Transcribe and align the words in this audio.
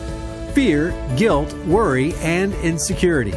fear, 0.54 0.92
guilt, 1.18 1.54
worry, 1.66 2.16
and 2.16 2.52
insecurity. 2.56 3.36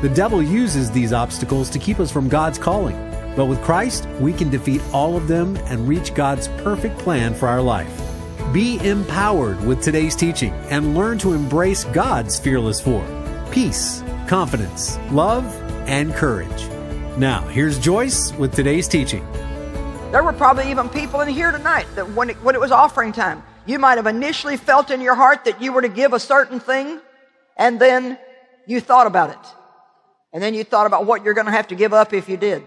The 0.00 0.08
devil 0.08 0.42
uses 0.42 0.90
these 0.90 1.12
obstacles 1.12 1.68
to 1.68 1.78
keep 1.78 2.00
us 2.00 2.10
from 2.10 2.30
God's 2.30 2.58
calling. 2.58 2.96
But 3.36 3.44
with 3.44 3.62
Christ, 3.62 4.08
we 4.20 4.32
can 4.32 4.48
defeat 4.48 4.80
all 4.90 5.14
of 5.14 5.28
them 5.28 5.58
and 5.66 5.86
reach 5.86 6.14
God's 6.14 6.48
perfect 6.48 6.98
plan 6.98 7.34
for 7.34 7.46
our 7.46 7.60
life. 7.60 7.94
Be 8.54 8.78
empowered 8.88 9.62
with 9.66 9.82
today's 9.82 10.16
teaching 10.16 10.54
and 10.70 10.94
learn 10.94 11.18
to 11.18 11.34
embrace 11.34 11.84
God's 11.84 12.38
fearless 12.38 12.80
four 12.80 13.06
peace, 13.50 14.02
confidence, 14.26 14.98
love, 15.10 15.44
and 15.86 16.14
courage. 16.14 16.70
Now, 17.18 17.42
here's 17.48 17.78
Joyce 17.78 18.32
with 18.38 18.54
today's 18.54 18.88
teaching. 18.88 19.22
There 20.12 20.22
were 20.22 20.32
probably 20.32 20.70
even 20.70 20.88
people 20.88 21.20
in 21.20 21.28
here 21.28 21.52
tonight 21.52 21.86
that 21.94 22.10
when 22.12 22.30
it, 22.30 22.36
when 22.36 22.54
it 22.54 22.60
was 22.60 22.70
offering 22.70 23.12
time, 23.12 23.42
you 23.66 23.78
might 23.78 23.96
have 23.96 24.06
initially 24.06 24.56
felt 24.56 24.90
in 24.90 25.02
your 25.02 25.14
heart 25.14 25.44
that 25.44 25.60
you 25.60 25.74
were 25.74 25.82
to 25.82 25.90
give 25.90 26.14
a 26.14 26.18
certain 26.18 26.58
thing, 26.58 27.00
and 27.58 27.78
then 27.78 28.18
you 28.66 28.80
thought 28.80 29.06
about 29.06 29.28
it. 29.28 29.54
And 30.32 30.42
then 30.42 30.54
you 30.54 30.64
thought 30.64 30.86
about 30.86 31.04
what 31.04 31.22
you're 31.22 31.34
going 31.34 31.44
to 31.46 31.52
have 31.52 31.68
to 31.68 31.74
give 31.74 31.92
up 31.92 32.14
if 32.14 32.30
you 32.30 32.38
did. 32.38 32.64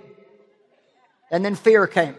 And 1.31 1.43
then 1.43 1.55
fear 1.55 1.87
came. 1.87 2.15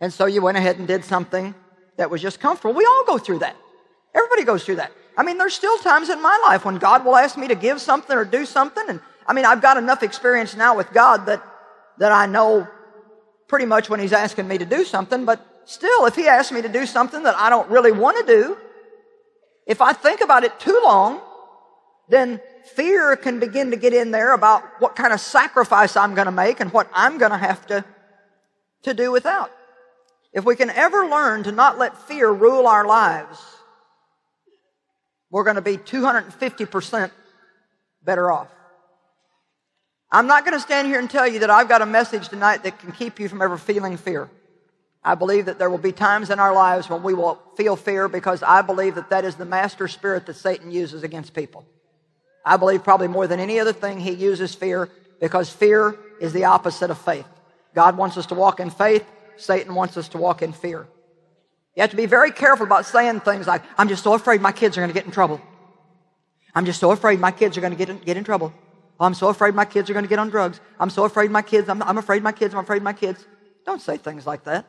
And 0.00 0.10
so 0.10 0.24
you 0.24 0.40
went 0.40 0.56
ahead 0.56 0.78
and 0.78 0.88
did 0.88 1.04
something 1.04 1.54
that 1.98 2.08
was 2.08 2.22
just 2.22 2.40
comfortable. 2.40 2.72
We 2.74 2.86
all 2.86 3.04
go 3.06 3.18
through 3.18 3.40
that. 3.40 3.56
Everybody 4.14 4.44
goes 4.44 4.64
through 4.64 4.76
that. 4.76 4.90
I 5.18 5.22
mean, 5.22 5.36
there's 5.36 5.54
still 5.54 5.76
times 5.78 6.08
in 6.08 6.22
my 6.22 6.42
life 6.48 6.64
when 6.64 6.78
God 6.78 7.04
will 7.04 7.16
ask 7.16 7.36
me 7.36 7.46
to 7.48 7.54
give 7.54 7.78
something 7.78 8.16
or 8.16 8.24
do 8.24 8.46
something. 8.46 8.84
And 8.88 9.00
I 9.28 9.32
mean, 9.32 9.44
I've 9.44 9.62
got 9.62 9.76
enough 9.76 10.02
experience 10.02 10.54
now 10.54 10.76
with 10.76 10.92
God 10.92 11.26
that, 11.26 11.42
that 11.98 12.12
I 12.12 12.26
know 12.26 12.68
pretty 13.48 13.66
much 13.66 13.88
when 13.90 14.00
He's 14.00 14.12
asking 14.12 14.48
me 14.48 14.58
to 14.58 14.64
do 14.64 14.84
something. 14.84 15.24
But 15.24 15.44
still, 15.64 16.06
if 16.06 16.14
He 16.14 16.28
asks 16.28 16.52
me 16.52 16.62
to 16.62 16.68
do 16.68 16.86
something 16.86 17.22
that 17.24 17.36
I 17.36 17.50
don't 17.50 17.68
really 17.70 17.92
want 17.92 18.18
to 18.18 18.32
do, 18.32 18.56
if 19.66 19.80
I 19.80 19.92
think 19.92 20.20
about 20.20 20.44
it 20.44 20.58
too 20.60 20.80
long, 20.84 21.20
then 22.08 22.40
fear 22.74 23.16
can 23.16 23.40
begin 23.40 23.70
to 23.72 23.76
get 23.76 23.92
in 23.92 24.10
there 24.10 24.32
about 24.32 24.62
what 24.78 24.94
kind 24.94 25.12
of 25.12 25.20
sacrifice 25.20 25.96
I'm 25.96 26.14
going 26.14 26.26
to 26.26 26.32
make 26.32 26.60
and 26.60 26.72
what 26.72 26.88
I'm 26.92 27.18
going 27.18 27.32
to 27.32 27.38
have 27.38 27.66
to, 27.66 27.84
to 28.82 28.94
do 28.94 29.10
without. 29.10 29.50
If 30.32 30.44
we 30.44 30.54
can 30.54 30.70
ever 30.70 31.06
learn 31.06 31.44
to 31.44 31.52
not 31.52 31.78
let 31.78 31.96
fear 32.06 32.30
rule 32.30 32.66
our 32.66 32.86
lives, 32.86 33.38
we're 35.30 35.44
going 35.44 35.56
to 35.56 35.62
be 35.62 35.76
250% 35.76 37.10
better 38.04 38.30
off. 38.30 38.48
I'm 40.16 40.26
not 40.26 40.46
going 40.46 40.54
to 40.54 40.60
stand 40.60 40.88
here 40.88 40.98
and 40.98 41.10
tell 41.10 41.28
you 41.28 41.40
that 41.40 41.50
I've 41.50 41.68
got 41.68 41.82
a 41.82 41.86
message 41.86 42.30
tonight 42.30 42.62
that 42.62 42.78
can 42.78 42.90
keep 42.90 43.20
you 43.20 43.28
from 43.28 43.42
ever 43.42 43.58
feeling 43.58 43.98
fear. 43.98 44.30
I 45.04 45.14
believe 45.14 45.44
that 45.44 45.58
there 45.58 45.68
will 45.68 45.76
be 45.76 45.92
times 45.92 46.30
in 46.30 46.40
our 46.40 46.54
lives 46.54 46.88
when 46.88 47.02
we 47.02 47.12
will 47.12 47.38
feel 47.54 47.76
fear 47.76 48.08
because 48.08 48.42
I 48.42 48.62
believe 48.62 48.94
that 48.94 49.10
that 49.10 49.26
is 49.26 49.34
the 49.34 49.44
master 49.44 49.88
spirit 49.88 50.24
that 50.24 50.36
Satan 50.36 50.70
uses 50.70 51.02
against 51.02 51.34
people. 51.34 51.66
I 52.46 52.56
believe 52.56 52.82
probably 52.82 53.08
more 53.08 53.26
than 53.26 53.40
any 53.40 53.60
other 53.60 53.74
thing 53.74 54.00
he 54.00 54.12
uses 54.12 54.54
fear 54.54 54.88
because 55.20 55.50
fear 55.50 55.94
is 56.18 56.32
the 56.32 56.44
opposite 56.44 56.90
of 56.90 56.96
faith. 56.96 57.28
God 57.74 57.98
wants 57.98 58.16
us 58.16 58.24
to 58.26 58.34
walk 58.34 58.58
in 58.58 58.70
faith. 58.70 59.04
Satan 59.36 59.74
wants 59.74 59.98
us 59.98 60.08
to 60.08 60.16
walk 60.16 60.40
in 60.40 60.54
fear. 60.54 60.86
You 61.74 61.82
have 61.82 61.90
to 61.90 61.96
be 61.96 62.06
very 62.06 62.30
careful 62.30 62.64
about 62.64 62.86
saying 62.86 63.20
things 63.20 63.46
like, 63.46 63.62
I'm 63.76 63.90
just 63.90 64.02
so 64.02 64.14
afraid 64.14 64.40
my 64.40 64.52
kids 64.52 64.78
are 64.78 64.80
going 64.80 64.88
to 64.88 64.94
get 64.94 65.04
in 65.04 65.12
trouble. 65.12 65.42
I'm 66.54 66.64
just 66.64 66.80
so 66.80 66.90
afraid 66.90 67.20
my 67.20 67.32
kids 67.32 67.58
are 67.58 67.60
going 67.60 67.74
to 67.74 67.78
get 67.78 67.90
in, 67.90 67.98
get 67.98 68.16
in 68.16 68.24
trouble. 68.24 68.54
Oh, 68.98 69.04
I'm 69.04 69.14
so 69.14 69.28
afraid 69.28 69.54
my 69.54 69.64
kids 69.64 69.90
are 69.90 69.92
going 69.92 70.04
to 70.04 70.08
get 70.08 70.18
on 70.18 70.30
drugs. 70.30 70.60
I'm 70.80 70.90
so 70.90 71.04
afraid 71.04 71.30
my 71.30 71.42
kids, 71.42 71.68
I'm, 71.68 71.82
I'm 71.82 71.98
afraid 71.98 72.22
my 72.22 72.32
kids, 72.32 72.54
I'm 72.54 72.60
afraid 72.60 72.82
my 72.82 72.92
kids. 72.92 73.24
Don't 73.64 73.80
say 73.80 73.96
things 73.96 74.26
like 74.26 74.44
that. 74.44 74.66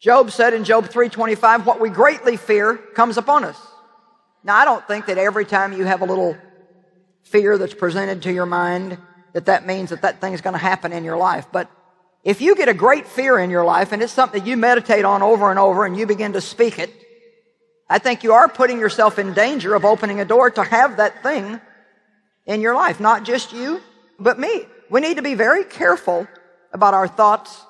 Job 0.00 0.30
said 0.30 0.54
in 0.54 0.64
Job 0.64 0.86
3.25, 0.86 1.64
what 1.64 1.80
we 1.80 1.88
greatly 1.88 2.36
fear 2.36 2.76
comes 2.76 3.18
upon 3.18 3.44
us. 3.44 3.58
Now, 4.42 4.56
I 4.56 4.64
don't 4.64 4.86
think 4.88 5.06
that 5.06 5.18
every 5.18 5.44
time 5.44 5.72
you 5.72 5.84
have 5.84 6.00
a 6.00 6.04
little 6.04 6.36
fear 7.22 7.56
that's 7.58 7.74
presented 7.74 8.22
to 8.22 8.32
your 8.32 8.46
mind, 8.46 8.98
that 9.32 9.46
that 9.46 9.66
means 9.66 9.90
that 9.90 10.02
that 10.02 10.20
thing's 10.20 10.40
going 10.40 10.54
to 10.54 10.58
happen 10.58 10.92
in 10.92 11.04
your 11.04 11.16
life. 11.16 11.46
But 11.52 11.70
if 12.24 12.40
you 12.40 12.56
get 12.56 12.68
a 12.68 12.74
great 12.74 13.06
fear 13.06 13.38
in 13.38 13.50
your 13.50 13.64
life 13.64 13.92
and 13.92 14.02
it's 14.02 14.12
something 14.12 14.44
you 14.44 14.56
meditate 14.56 15.04
on 15.04 15.22
over 15.22 15.50
and 15.50 15.58
over 15.58 15.84
and 15.84 15.96
you 15.96 16.06
begin 16.06 16.32
to 16.32 16.40
speak 16.40 16.78
it, 16.78 16.90
I 17.88 17.98
think 17.98 18.24
you 18.24 18.32
are 18.32 18.48
putting 18.48 18.78
yourself 18.78 19.18
in 19.18 19.34
danger 19.34 19.74
of 19.74 19.84
opening 19.84 20.20
a 20.20 20.24
door 20.24 20.50
to 20.50 20.62
have 20.62 20.96
that 20.96 21.22
thing 21.22 21.60
in 22.46 22.60
your 22.60 22.74
life. 22.74 23.00
Not 23.00 23.24
just 23.24 23.52
you, 23.52 23.80
but 24.18 24.38
me. 24.38 24.66
We 24.90 25.00
need 25.00 25.16
to 25.16 25.22
be 25.22 25.34
very 25.34 25.64
careful 25.64 26.26
about 26.72 26.94
our 26.94 27.08
thoughts 27.08 27.62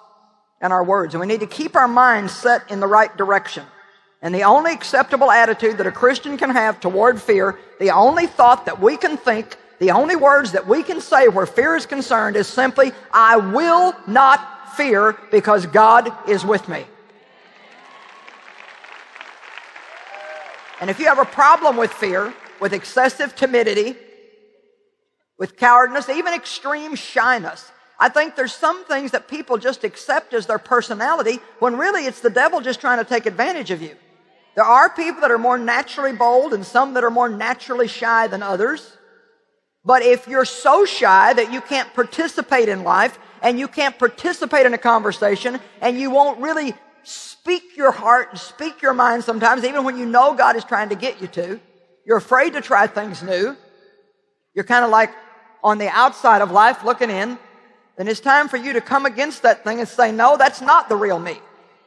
and 0.60 0.72
our 0.72 0.84
words. 0.84 1.15
And 1.15 1.21
we 1.21 1.27
need 1.27 1.41
to 1.41 1.47
keep 1.47 1.77
our 1.77 1.88
minds 1.88 2.33
set 2.33 2.71
in 2.71 2.81
the 2.81 2.87
right 2.87 3.15
direction. 3.16 3.65
And 4.22 4.34
the 4.34 4.44
only 4.44 4.72
acceptable 4.72 5.31
attitude 5.31 5.78
that 5.78 5.87
a 5.87 5.93
Christian 5.93 6.38
can 6.38 6.50
have 6.50 6.78
toward 6.78 7.21
fear, 7.21 7.59
the 7.81 7.91
only 7.91 8.27
thought 8.27 8.66
that 8.66 8.81
we 8.81 8.97
can 8.97 9.16
think, 9.16 9.56
the 9.81 9.91
only 9.91 10.15
words 10.15 10.53
that 10.53 10.69
we 10.69 10.84
can 10.84 11.00
say 11.00 11.27
where 11.27 11.47
fear 11.47 11.75
is 11.75 11.87
concerned 11.87 12.37
is 12.37 12.47
simply, 12.47 12.93
I 13.12 13.37
will 13.37 13.94
not 14.06 14.77
fear 14.77 15.19
because 15.33 15.66
God 15.66 16.12
is 16.28 16.44
with 16.44 16.69
me. 16.69 16.84
And 20.81 20.89
if 20.89 21.00
you 21.00 21.06
have 21.06 21.19
a 21.19 21.25
problem 21.25 21.77
with 21.77 21.93
fear, 21.93 22.33
with 22.60 22.72
excessive 22.72 23.34
timidity, 23.34 23.97
with 25.38 25.56
cowardice, 25.56 26.09
even 26.09 26.34
extreme 26.34 26.94
shyness, 26.94 27.70
I 27.98 28.09
think 28.09 28.34
there's 28.34 28.53
some 28.53 28.84
things 28.84 29.12
that 29.12 29.28
people 29.28 29.59
just 29.59 29.84
accept 29.84 30.34
as 30.34 30.47
their 30.47 30.59
personality 30.59 31.38
when 31.60 31.76
really 31.76 32.04
it's 32.06 32.20
the 32.20 32.31
devil 32.31 32.60
just 32.60 32.81
trying 32.81 32.98
to 32.98 33.04
take 33.04 33.26
advantage 33.26 33.71
of 33.71 33.81
you. 33.81 33.94
There 34.54 34.65
are 34.65 34.91
people 34.91 35.21
that 35.21 35.31
are 35.31 35.38
more 35.38 35.56
naturally 35.56 36.12
bold 36.12 36.53
and 36.53 36.66
some 36.66 36.94
that 36.94 37.04
are 37.04 37.10
more 37.10 37.28
naturally 37.28 37.88
shy 37.88 38.26
than 38.26 38.42
others. 38.42 38.97
But 39.84 40.03
if 40.03 40.28
you're 40.28 40.44
so 40.44 40.84
shy 40.84 41.32
that 41.32 41.53
you 41.53 41.60
can't 41.60 41.92
participate 41.94 42.69
in 42.69 42.84
life 42.84 43.19
and 43.41 43.59
you 43.59 43.69
can't 43.69 43.98
participate 43.98 44.66
in 44.66 44.75
a 44.75 44.78
conversation 44.78 45.59
and 45.81 45.98
you 45.98 46.10
won't 46.10 46.41
really 46.41 46.75
speak 47.04 47.76
your 47.76 47.91
heart 47.91 48.31
and 48.31 48.38
speak 48.38 48.82
your 48.82 48.94
mind 48.94 49.25
sometimes, 49.25 49.65
even 49.65 49.84
when 49.84 49.97
you 49.97 50.06
know 50.06 50.34
God 50.34 50.56
is 50.56 50.65
trying 50.65 50.91
to 50.91 50.94
get 50.94 51.21
you 51.21 51.26
to, 51.28 51.60
you're 52.04 52.19
afraid 52.19 52.53
to 52.53 52.60
try 52.60 52.87
things 52.87 53.22
new. 53.22 53.56
You're 54.54 54.64
kind 54.64 54.84
of 54.84 54.90
like 54.90 55.10
on 55.62 55.78
the 55.78 55.88
outside 55.88 56.42
of 56.42 56.50
life 56.50 56.84
looking 56.84 57.10
in. 57.10 57.38
Then 57.96 58.08
it's 58.08 58.20
time 58.20 58.48
for 58.48 58.56
you 58.56 58.72
to 58.74 58.80
come 58.80 59.06
against 59.06 59.42
that 59.42 59.64
thing 59.64 59.78
and 59.78 59.88
say, 59.88 60.12
no, 60.12 60.36
that's 60.36 60.60
not 60.60 60.88
the 60.88 60.96
real 60.96 61.18
me. 61.18 61.38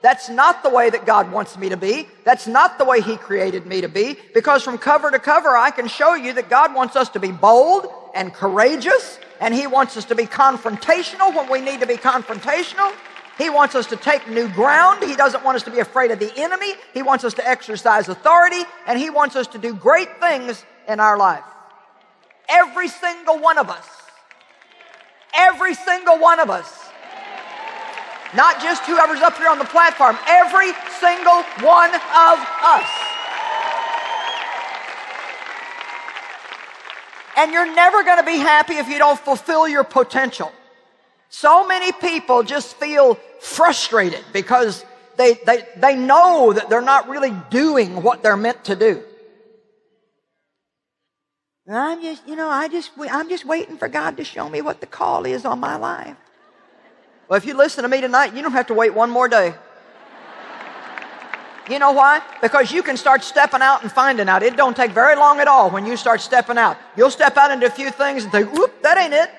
That's 0.01 0.29
not 0.29 0.61
the 0.61 0.69
way 0.69 0.91
that 0.91 1.05
God 1.07 1.31
wants 1.31 1.57
me 1.57 1.69
to 1.69 1.77
be. 1.77 2.07
That's 2.25 2.45
not 2.45 2.77
the 2.77 2.85
way 2.85 3.01
He 3.01 3.17
created 3.17 3.65
me 3.65 3.81
to 3.81 3.89
be. 3.89 4.17
Because 4.35 4.61
from 4.61 4.77
cover 4.77 5.09
to 5.09 5.17
cover, 5.17 5.57
I 5.57 5.71
can 5.71 5.87
show 5.87 6.13
you 6.13 6.33
that 6.33 6.47
God 6.47 6.75
wants 6.75 6.95
us 6.95 7.09
to 7.09 7.19
be 7.19 7.31
bold 7.31 7.87
and 8.13 8.31
courageous, 8.31 9.19
and 9.41 9.51
He 9.51 9.65
wants 9.65 9.97
us 9.97 10.05
to 10.05 10.15
be 10.15 10.25
confrontational 10.25 11.35
when 11.35 11.49
we 11.49 11.59
need 11.59 11.79
to 11.79 11.87
be 11.87 11.95
confrontational. 11.95 12.93
He 13.39 13.49
wants 13.49 13.73
us 13.73 13.87
to 13.87 13.95
take 13.95 14.29
new 14.29 14.47
ground. 14.49 15.03
He 15.03 15.15
doesn't 15.15 15.43
want 15.43 15.55
us 15.55 15.63
to 15.63 15.71
be 15.71 15.79
afraid 15.79 16.11
of 16.11 16.19
the 16.19 16.31
enemy. 16.37 16.73
He 16.93 17.01
wants 17.01 17.23
us 17.23 17.33
to 17.33 17.47
exercise 17.47 18.07
authority, 18.07 18.61
and 18.85 18.99
He 18.99 19.09
wants 19.09 19.35
us 19.35 19.47
to 19.47 19.57
do 19.57 19.73
great 19.73 20.19
things 20.19 20.63
in 20.87 20.99
our 20.99 21.17
life. 21.17 21.43
Every 22.55 22.87
single 22.87 23.39
one 23.39 23.57
of 23.57 23.69
us. 23.69 23.87
Every 25.37 25.73
single 25.73 26.17
one 26.19 26.39
of 26.39 26.49
us 26.49 26.85
not 28.35 28.61
just 28.61 28.83
whoever's 28.83 29.21
up 29.21 29.37
here 29.37 29.49
on 29.49 29.59
the 29.59 29.65
platform, 29.65 30.17
every 30.27 30.73
single 30.99 31.43
one 31.65 31.93
of 31.93 32.39
us. 32.63 32.89
And 37.37 37.51
you're 37.51 37.73
never 37.73 38.03
going 38.03 38.17
to 38.17 38.25
be 38.25 38.37
happy 38.37 38.75
if 38.75 38.87
you 38.87 38.97
don't 38.97 39.19
fulfill 39.19 39.67
your 39.67 39.83
potential. 39.83 40.51
So 41.29 41.67
many 41.67 41.91
people 41.91 42.43
just 42.43 42.75
feel 42.77 43.15
frustrated 43.39 44.23
because 44.31 44.85
they, 45.17 45.33
they, 45.45 45.63
they 45.77 45.95
know 45.95 46.53
that 46.53 46.69
they're 46.69 46.81
not 46.81 47.09
really 47.09 47.33
doing 47.49 48.01
what 48.01 48.23
they're 48.23 48.37
meant 48.37 48.65
to 48.65 48.75
do. 48.75 49.03
And 51.67 51.75
I'm 51.75 52.01
just, 52.01 52.27
you 52.27 52.35
know, 52.35 52.47
I 52.47 52.67
just, 52.67 52.91
I'm 53.11 53.27
just 53.27 53.45
waiting 53.45 53.77
for 53.77 53.87
God 53.87 54.17
to 54.17 54.23
show 54.23 54.47
me 54.49 54.61
what 54.61 54.81
the 54.81 54.85
call 54.85 55.25
is 55.25 55.45
on 55.45 55.59
my 55.59 55.75
life. 55.75 56.15
Well, 57.27 57.37
if 57.37 57.45
you 57.45 57.55
listen 57.55 57.81
to 57.83 57.89
me 57.89 58.01
tonight, 58.01 58.35
you 58.35 58.43
don't 58.43 58.51
have 58.51 58.67
to 58.67 58.75
wait 58.75 58.93
one 58.93 59.09
more 59.09 59.27
day. 59.27 59.55
You 61.67 61.79
know 61.79 61.93
why? 61.93 62.21
Because 62.43 62.71
you 62.71 62.83
can 62.83 62.95
start 62.95 63.23
stepping 63.23 63.63
out 63.63 63.81
and 63.81 63.91
finding 63.91 64.29
out. 64.29 64.43
It 64.43 64.55
don't 64.55 64.77
take 64.77 64.91
very 64.91 65.15
long 65.15 65.39
at 65.39 65.47
all 65.47 65.71
when 65.71 65.87
you 65.87 65.97
start 65.97 66.21
stepping 66.21 66.59
out. 66.59 66.77
You'll 66.95 67.09
step 67.09 67.35
out 67.37 67.49
into 67.49 67.65
a 67.65 67.71
few 67.71 67.89
things 67.89 68.21
and 68.23 68.31
think, 68.31 68.53
whoop, 68.53 68.83
that 68.83 68.99
ain't 68.99 69.13
it. 69.13 69.31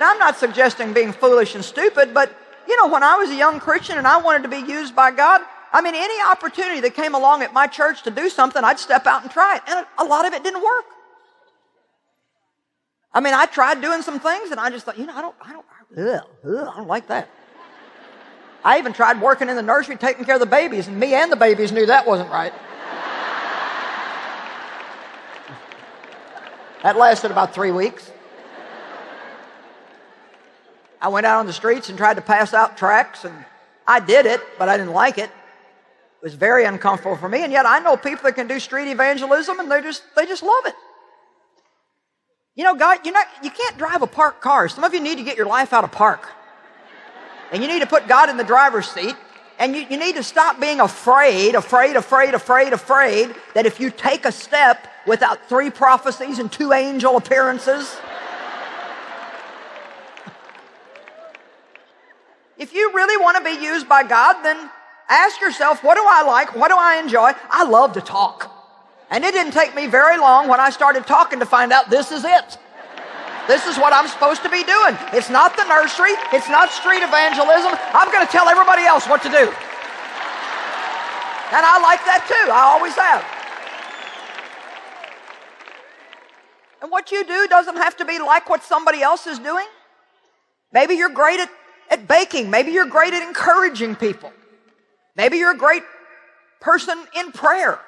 Now, 0.00 0.10
I'm 0.10 0.18
not 0.18 0.36
suggesting 0.36 0.92
being 0.92 1.12
foolish 1.12 1.54
and 1.54 1.64
stupid, 1.64 2.12
but 2.12 2.34
you 2.66 2.76
know, 2.78 2.88
when 2.88 3.04
I 3.04 3.16
was 3.16 3.30
a 3.30 3.36
young 3.36 3.60
Christian 3.60 3.98
and 3.98 4.06
I 4.06 4.16
wanted 4.16 4.42
to 4.42 4.48
be 4.48 4.58
used 4.58 4.96
by 4.96 5.12
God, 5.12 5.42
I 5.72 5.80
mean, 5.82 5.94
any 5.94 6.20
opportunity 6.30 6.80
that 6.80 6.94
came 6.94 7.14
along 7.14 7.42
at 7.42 7.52
my 7.52 7.66
church 7.66 8.02
to 8.02 8.10
do 8.10 8.28
something, 8.28 8.62
I'd 8.64 8.78
step 8.78 9.06
out 9.06 9.22
and 9.22 9.30
try 9.30 9.56
it. 9.56 9.62
And 9.68 9.86
a 9.98 10.04
lot 10.04 10.26
of 10.26 10.32
it 10.32 10.42
didn't 10.42 10.62
work. 10.62 10.84
I 13.12 13.20
mean, 13.20 13.34
I 13.34 13.46
tried 13.46 13.80
doing 13.80 14.02
some 14.02 14.20
things 14.20 14.50
and 14.50 14.60
I 14.60 14.70
just 14.70 14.84
thought, 14.84 14.98
you 14.98 15.06
know, 15.06 15.14
I 15.14 15.22
don't, 15.22 15.34
I 15.40 15.52
don't, 15.52 15.66
ugh, 15.96 16.26
ugh, 16.44 16.68
I 16.72 16.76
don't 16.76 16.88
like 16.88 17.08
that. 17.08 17.28
I 18.64 18.78
even 18.78 18.92
tried 18.92 19.20
working 19.20 19.48
in 19.48 19.56
the 19.56 19.62
nursery 19.62 19.96
taking 19.96 20.24
care 20.24 20.34
of 20.34 20.40
the 20.40 20.46
babies, 20.46 20.86
and 20.86 21.00
me 21.00 21.14
and 21.14 21.32
the 21.32 21.36
babies 21.36 21.72
knew 21.72 21.86
that 21.86 22.06
wasn't 22.06 22.30
right. 22.30 22.52
that 26.82 26.96
lasted 26.96 27.30
about 27.30 27.54
three 27.54 27.70
weeks. 27.70 28.10
I 31.00 31.08
went 31.08 31.24
out 31.24 31.38
on 31.38 31.46
the 31.46 31.54
streets 31.54 31.88
and 31.88 31.96
tried 31.96 32.14
to 32.14 32.20
pass 32.20 32.52
out 32.52 32.76
tracts, 32.76 33.24
and 33.24 33.46
I 33.86 33.98
did 34.00 34.26
it, 34.26 34.42
but 34.58 34.68
I 34.68 34.76
didn't 34.76 34.92
like 34.92 35.16
it. 35.16 35.30
It 36.20 36.24
was 36.24 36.34
very 36.34 36.64
uncomfortable 36.64 37.16
for 37.16 37.28
me, 37.28 37.44
and 37.44 37.52
yet 37.52 37.64
I 37.64 37.78
know 37.78 37.96
people 37.96 38.24
that 38.24 38.34
can 38.34 38.46
do 38.46 38.60
street 38.60 38.90
evangelism, 38.90 39.58
and 39.58 39.70
they 39.70 39.80
just 39.80 40.02
they 40.14 40.26
just 40.26 40.42
love 40.42 40.66
it. 40.66 40.74
You 42.54 42.64
know, 42.64 42.74
God, 42.74 42.98
you're 43.04 43.14
not, 43.14 43.26
you 43.42 43.50
can't 43.50 43.78
drive 43.78 44.02
a 44.02 44.06
parked 44.06 44.42
car. 44.42 44.68
Some 44.68 44.84
of 44.84 44.92
you 44.92 45.00
need 45.00 45.16
to 45.16 45.24
get 45.24 45.38
your 45.38 45.46
life 45.46 45.72
out 45.72 45.82
of 45.82 45.92
park. 45.92 46.28
And 47.52 47.62
you 47.62 47.68
need 47.68 47.80
to 47.80 47.86
put 47.86 48.06
God 48.06 48.28
in 48.28 48.36
the 48.36 48.44
driver's 48.44 48.86
seat. 48.86 49.16
And 49.58 49.74
you, 49.74 49.86
you 49.88 49.98
need 49.98 50.16
to 50.16 50.22
stop 50.22 50.60
being 50.60 50.80
afraid, 50.80 51.54
afraid, 51.54 51.96
afraid, 51.96 52.34
afraid, 52.34 52.72
afraid 52.72 53.34
that 53.54 53.66
if 53.66 53.80
you 53.80 53.90
take 53.90 54.24
a 54.24 54.32
step 54.32 54.86
without 55.06 55.48
three 55.48 55.70
prophecies 55.70 56.38
and 56.38 56.50
two 56.50 56.72
angel 56.72 57.16
appearances, 57.16 57.96
if 62.58 62.74
you 62.74 62.92
really 62.94 63.16
want 63.22 63.38
to 63.38 63.44
be 63.44 63.64
used 63.64 63.88
by 63.88 64.02
God, 64.02 64.42
then 64.42 64.70
ask 65.10 65.40
yourself, 65.40 65.84
what 65.84 65.96
do 65.96 66.04
I 66.06 66.22
like? 66.22 66.54
What 66.56 66.68
do 66.68 66.76
I 66.78 66.96
enjoy? 66.96 67.32
I 67.50 67.64
love 67.64 67.92
to 67.94 68.00
talk. 68.00 68.50
And 69.10 69.24
it 69.24 69.32
didn't 69.32 69.52
take 69.52 69.74
me 69.74 69.88
very 69.88 70.16
long 70.18 70.48
when 70.48 70.60
I 70.60 70.70
started 70.70 71.06
talking 71.06 71.40
to 71.40 71.46
find 71.46 71.72
out 71.72 71.90
this 71.90 72.12
is 72.12 72.24
it. 72.24 72.58
This 73.48 73.66
is 73.66 73.76
what 73.76 73.92
I'm 73.92 74.06
supposed 74.06 74.44
to 74.44 74.48
be 74.48 74.62
doing. 74.62 74.96
It's 75.12 75.28
not 75.28 75.56
the 75.56 75.64
nursery. 75.66 76.12
It's 76.32 76.48
not 76.48 76.70
street 76.70 77.02
evangelism. 77.02 77.76
I'm 77.92 78.12
going 78.12 78.24
to 78.24 78.30
tell 78.30 78.48
everybody 78.48 78.84
else 78.84 79.08
what 79.08 79.22
to 79.22 79.28
do. 79.28 79.50
And 81.50 81.66
I 81.66 81.80
like 81.82 81.98
that 82.06 82.24
too. 82.28 82.52
I 82.52 82.62
always 82.62 82.94
have. 82.94 83.24
And 86.80 86.92
what 86.92 87.10
you 87.10 87.24
do 87.24 87.48
doesn't 87.48 87.76
have 87.76 87.96
to 87.96 88.04
be 88.04 88.20
like 88.20 88.48
what 88.48 88.62
somebody 88.62 89.02
else 89.02 89.26
is 89.26 89.40
doing. 89.40 89.66
Maybe 90.72 90.94
you're 90.94 91.10
great 91.10 91.40
at, 91.40 91.50
at 91.90 92.06
baking. 92.06 92.50
Maybe 92.50 92.70
you're 92.70 92.86
great 92.86 93.12
at 93.12 93.26
encouraging 93.26 93.96
people. 93.96 94.32
Maybe 95.16 95.38
you're 95.38 95.52
a 95.52 95.58
great 95.58 95.82
person 96.60 96.98
in 97.16 97.32
prayer. 97.32 97.78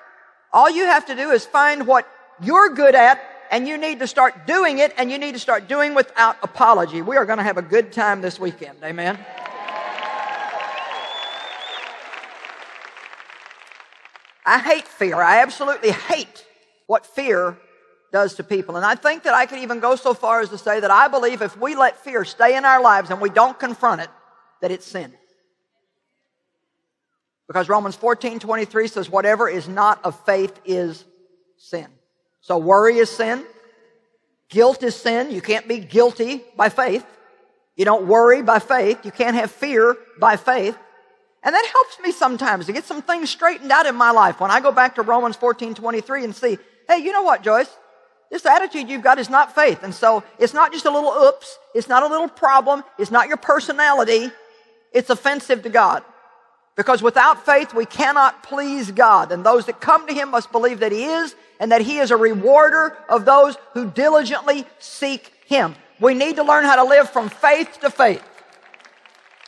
All 0.52 0.70
you 0.70 0.84
have 0.84 1.06
to 1.06 1.14
do 1.14 1.30
is 1.30 1.46
find 1.46 1.86
what 1.86 2.06
you're 2.40 2.70
good 2.70 2.94
at 2.94 3.20
and 3.50 3.68
you 3.68 3.78
need 3.78 4.00
to 4.00 4.06
start 4.06 4.46
doing 4.46 4.78
it 4.78 4.94
and 4.96 5.10
you 5.10 5.18
need 5.18 5.32
to 5.32 5.38
start 5.38 5.68
doing 5.68 5.94
without 5.94 6.36
apology. 6.42 7.02
We 7.02 7.16
are 7.16 7.26
going 7.26 7.38
to 7.38 7.44
have 7.44 7.58
a 7.58 7.62
good 7.62 7.92
time 7.92 8.20
this 8.20 8.40
weekend. 8.40 8.78
Amen. 8.82 9.18
I 14.44 14.58
hate 14.58 14.88
fear. 14.88 15.16
I 15.16 15.40
absolutely 15.40 15.92
hate 15.92 16.44
what 16.86 17.06
fear 17.06 17.56
does 18.12 18.34
to 18.34 18.44
people. 18.44 18.76
And 18.76 18.84
I 18.84 18.94
think 18.94 19.22
that 19.22 19.34
I 19.34 19.46
could 19.46 19.60
even 19.60 19.80
go 19.80 19.96
so 19.96 20.14
far 20.14 20.40
as 20.40 20.48
to 20.50 20.58
say 20.58 20.80
that 20.80 20.90
I 20.90 21.08
believe 21.08 21.42
if 21.42 21.56
we 21.56 21.74
let 21.74 21.96
fear 22.02 22.24
stay 22.24 22.56
in 22.56 22.64
our 22.64 22.82
lives 22.82 23.10
and 23.10 23.20
we 23.20 23.30
don't 23.30 23.58
confront 23.58 24.00
it, 24.00 24.10
that 24.60 24.70
it's 24.70 24.86
sin. 24.86 25.14
Because 27.46 27.68
Romans 27.68 27.96
14, 27.96 28.38
23 28.38 28.88
says, 28.88 29.10
whatever 29.10 29.48
is 29.48 29.68
not 29.68 30.04
of 30.04 30.18
faith 30.24 30.58
is 30.64 31.04
sin. 31.56 31.86
So 32.40 32.58
worry 32.58 32.98
is 32.98 33.10
sin. 33.10 33.44
Guilt 34.48 34.82
is 34.82 34.94
sin. 34.94 35.30
You 35.30 35.40
can't 35.40 35.66
be 35.66 35.78
guilty 35.78 36.42
by 36.56 36.68
faith. 36.68 37.06
You 37.76 37.84
don't 37.84 38.06
worry 38.06 38.42
by 38.42 38.58
faith. 38.58 39.04
You 39.04 39.10
can't 39.10 39.34
have 39.34 39.50
fear 39.50 39.96
by 40.18 40.36
faith. 40.36 40.76
And 41.42 41.54
that 41.54 41.66
helps 41.72 41.98
me 42.00 42.12
sometimes 42.12 42.66
to 42.66 42.72
get 42.72 42.84
some 42.84 43.02
things 43.02 43.30
straightened 43.30 43.72
out 43.72 43.86
in 43.86 43.96
my 43.96 44.10
life. 44.10 44.40
When 44.40 44.50
I 44.50 44.60
go 44.60 44.70
back 44.70 44.94
to 44.96 45.02
Romans 45.02 45.36
14, 45.36 45.74
23 45.74 46.24
and 46.24 46.34
see, 46.34 46.58
hey, 46.88 46.98
you 46.98 47.12
know 47.12 47.22
what, 47.22 47.42
Joyce? 47.42 47.70
This 48.30 48.46
attitude 48.46 48.88
you've 48.88 49.02
got 49.02 49.18
is 49.18 49.28
not 49.28 49.54
faith. 49.54 49.82
And 49.82 49.94
so 49.94 50.22
it's 50.38 50.54
not 50.54 50.72
just 50.72 50.86
a 50.86 50.90
little 50.90 51.10
oops. 51.10 51.58
It's 51.74 51.88
not 51.88 52.02
a 52.02 52.06
little 52.06 52.28
problem. 52.28 52.84
It's 52.98 53.10
not 53.10 53.28
your 53.28 53.36
personality. 53.36 54.30
It's 54.92 55.10
offensive 55.10 55.62
to 55.64 55.68
God. 55.68 56.04
Because 56.74 57.02
without 57.02 57.44
faith, 57.44 57.74
we 57.74 57.84
cannot 57.84 58.42
please 58.42 58.90
God. 58.90 59.30
And 59.30 59.44
those 59.44 59.66
that 59.66 59.80
come 59.80 60.06
to 60.06 60.14
Him 60.14 60.30
must 60.30 60.50
believe 60.52 60.80
that 60.80 60.92
He 60.92 61.04
is 61.04 61.34
and 61.60 61.70
that 61.70 61.82
He 61.82 61.98
is 61.98 62.10
a 62.10 62.16
rewarder 62.16 62.96
of 63.08 63.24
those 63.24 63.56
who 63.74 63.90
diligently 63.90 64.64
seek 64.78 65.32
Him. 65.46 65.74
We 66.00 66.14
need 66.14 66.36
to 66.36 66.42
learn 66.42 66.64
how 66.64 66.76
to 66.76 66.84
live 66.84 67.10
from 67.10 67.28
faith 67.28 67.78
to 67.82 67.90
faith. 67.90 68.24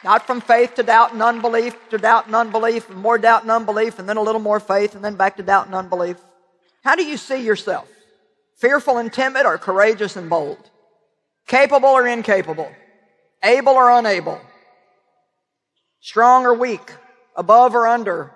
Not 0.04 0.26
from 0.26 0.42
faith 0.42 0.74
to 0.74 0.82
doubt 0.82 1.14
and 1.14 1.22
unbelief, 1.22 1.74
to 1.88 1.96
doubt 1.96 2.26
and 2.26 2.36
unbelief, 2.36 2.90
and 2.90 2.98
more 2.98 3.16
doubt 3.16 3.42
and 3.42 3.50
unbelief, 3.50 3.98
and 3.98 4.06
then 4.06 4.18
a 4.18 4.22
little 4.22 4.40
more 4.40 4.60
faith, 4.60 4.94
and 4.94 5.02
then 5.02 5.14
back 5.14 5.38
to 5.38 5.42
doubt 5.42 5.64
and 5.64 5.74
unbelief. 5.74 6.18
How 6.84 6.94
do 6.94 7.04
you 7.04 7.16
see 7.16 7.42
yourself? 7.42 7.88
Fearful 8.56 8.98
and 8.98 9.10
timid, 9.10 9.46
or 9.46 9.56
courageous 9.56 10.16
and 10.16 10.28
bold? 10.28 10.70
Capable 11.46 11.88
or 11.88 12.06
incapable? 12.06 12.70
Able 13.42 13.72
or 13.72 13.90
unable? 13.90 14.40
Strong 16.00 16.44
or 16.44 16.52
weak? 16.52 16.92
Above 17.34 17.74
or 17.74 17.86
under, 17.86 18.32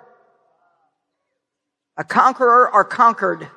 a 1.97 2.05
conqueror 2.05 2.73
or 2.73 2.85
conquered, 2.85 3.49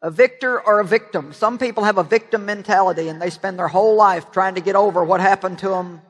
a 0.00 0.10
victor 0.10 0.60
or 0.60 0.80
a 0.80 0.84
victim. 0.84 1.32
Some 1.32 1.58
people 1.58 1.84
have 1.84 1.98
a 1.98 2.04
victim 2.04 2.46
mentality 2.46 3.08
and 3.08 3.20
they 3.20 3.30
spend 3.30 3.58
their 3.58 3.68
whole 3.68 3.96
life 3.96 4.30
trying 4.30 4.54
to 4.54 4.60
get 4.60 4.76
over 4.76 5.02
what 5.02 5.20
happened 5.20 5.58
to 5.60 5.70
them 5.70 6.02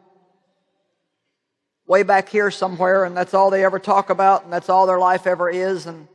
way 1.86 2.02
back 2.02 2.28
here 2.28 2.50
somewhere 2.50 3.04
and 3.04 3.16
that's 3.16 3.32
all 3.32 3.48
they 3.48 3.64
ever 3.64 3.78
talk 3.78 4.10
about 4.10 4.44
and 4.44 4.52
that's 4.52 4.68
all 4.68 4.86
their 4.86 4.98
life 4.98 5.26
ever 5.26 5.48
is 5.48 5.86
and 5.86 6.06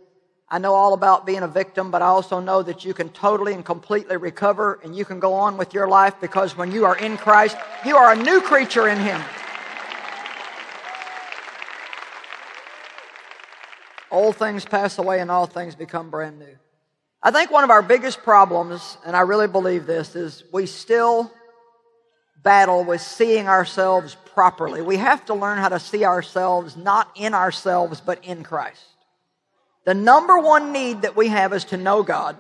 I 0.53 0.60
know 0.60 0.75
all 0.75 0.93
about 0.93 1.25
being 1.25 1.41
a 1.41 1.48
victim, 1.48 1.89
but 1.89 2.03
I 2.03 2.05
also 2.05 2.39
know 2.39 2.62
that 2.62 2.86
you 2.86 2.93
can 2.93 3.10
totally 3.10 3.53
and 3.53 3.65
completely 3.65 4.17
recover 4.17 4.79
and 4.84 4.96
you 4.96 5.03
can 5.03 5.20
go 5.20 5.34
on 5.34 5.58
with 5.58 5.74
your 5.74 5.88
life 5.88 6.13
because 6.22 6.55
when 6.55 6.72
you 6.72 6.86
are 6.86 6.96
in 6.96 7.17
Christ, 7.17 7.58
you 7.84 7.98
are 7.98 8.13
a 8.13 8.15
new 8.15 8.39
creature 8.39 8.88
in 8.88 9.00
Him. 9.00 9.20
Old 14.13 14.36
things 14.36 14.63
pass 14.63 15.00
away 15.00 15.22
and 15.22 15.32
all 15.32 15.48
things 15.48 15.74
become 15.74 16.12
brand 16.12 16.38
new. 16.38 16.55
I 17.24 17.32
think 17.32 17.50
one 17.50 17.63
of 17.63 17.72
our 17.72 17.82
biggest 17.82 18.22
problems, 18.22 18.96
and 19.03 19.15
I 19.17 19.22
really 19.22 19.48
believe 19.48 19.88
this, 19.88 20.15
is 20.15 20.43
we 20.53 20.67
still 20.67 21.32
battle 22.43 22.84
with 22.84 23.01
seeing 23.01 23.48
ourselves 23.48 24.15
properly. 24.36 24.84
We 24.84 24.98
have 24.98 25.25
to 25.25 25.34
learn 25.34 25.58
how 25.58 25.70
to 25.70 25.79
see 25.79 26.05
ourselves 26.05 26.77
not 26.77 27.10
in 27.15 27.34
ourselves, 27.34 28.01
but 28.01 28.24
in 28.24 28.43
Christ. 28.43 28.84
The 29.86 29.96
number 29.96 30.38
one 30.38 30.72
need 30.72 31.01
that 31.01 31.15
we 31.15 31.29
have 31.29 31.51
is 31.51 31.65
to 31.65 31.77
know 31.77 32.03
God. 32.03 32.38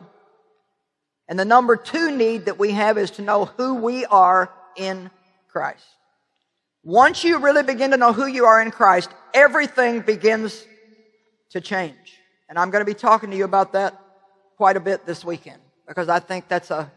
And 1.27 1.39
the 1.39 1.45
number 1.45 1.75
two 1.75 2.15
need 2.15 2.45
that 2.45 2.59
we 2.59 2.69
have 2.73 2.99
is 2.99 3.09
to 3.11 3.23
know 3.23 3.45
who 3.45 3.73
we 3.73 4.05
are 4.05 4.53
in 4.75 5.09
Christ. 5.47 5.85
Once 6.83 7.23
you 7.23 7.39
really 7.39 7.63
begin 7.63 7.89
to 7.91 7.97
know 7.97 8.13
who 8.13 8.27
you 8.27 8.45
are 8.45 8.61
in 8.61 8.69
Christ, 8.69 9.09
everything 9.33 10.01
begins 10.01 10.67
to 11.53 11.61
change. 11.61 12.19
And 12.49 12.59
I'm 12.59 12.69
going 12.69 12.81
to 12.81 12.91
be 12.91 12.93
talking 12.93 13.31
to 13.31 13.37
you 13.37 13.45
about 13.45 13.73
that 13.73 13.99
quite 14.57 14.77
a 14.77 14.79
bit 14.79 15.05
this 15.05 15.23
weekend 15.25 15.61
because 15.87 16.09
I 16.09 16.19
think 16.19 16.47
that's 16.47 16.69
a 16.69 16.91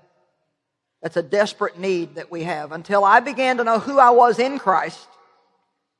that's 1.02 1.16
a 1.16 1.22
desperate 1.22 1.78
need 1.78 2.16
that 2.16 2.30
we 2.30 2.42
have. 2.42 2.72
Until 2.72 3.04
I 3.04 3.20
began 3.20 3.58
to 3.58 3.64
know 3.64 3.78
who 3.78 3.98
I 3.98 4.10
was 4.10 4.38
in 4.38 4.58
Christ, 4.58 5.06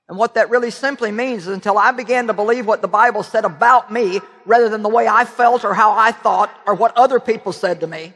and 0.09 0.19
what 0.19 0.35
that 0.35 0.51
really 0.51 0.71
simply 0.71 1.13
means 1.13 1.43
is 1.43 1.55
until 1.55 1.79
I 1.79 1.93
began 1.93 2.27
to 2.29 2.33
believe 2.33 2.67
what 2.67 2.81
the 2.81 2.89
Bible 2.89 3.23
said 3.23 3.45
about 3.45 3.93
me 3.93 4.21
rather 4.47 4.69
than 4.69 4.83
the 4.83 4.89
way 4.89 5.07
I 5.07 5.25
felt 5.25 5.65
or 5.65 5.75
how 5.75 5.93
I 5.93 6.13
thought 6.13 6.51
or 6.67 6.75
what 6.75 6.97
other 6.97 7.21
people 7.21 7.53
said 7.53 7.81
to 7.81 7.87
me. 7.87 8.13